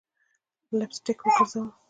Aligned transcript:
لپ 0.77 0.91
سټک 0.97 1.19
ګرزوم 1.33 1.67